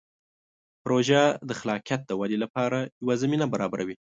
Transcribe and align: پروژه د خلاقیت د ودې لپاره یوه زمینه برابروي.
پروژه 0.83 1.23
د 1.49 1.51
خلاقیت 1.59 2.01
د 2.05 2.11
ودې 2.19 2.37
لپاره 2.43 2.79
یوه 3.03 3.15
زمینه 3.21 3.45
برابروي. 3.53 3.95